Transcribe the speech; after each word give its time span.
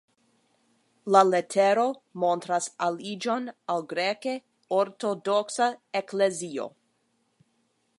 La 1.15 1.21
letero 1.31 1.83
montras 2.25 2.71
aliĝon 2.87 3.47
al 3.75 3.87
Greke 3.95 4.37
Ortodoksa 4.83 5.73
Eklezio. 6.03 6.69